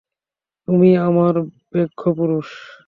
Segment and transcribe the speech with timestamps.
[0.67, 1.33] তুমিই আমার
[1.71, 2.47] ব্যাঘ্রপুরুষ।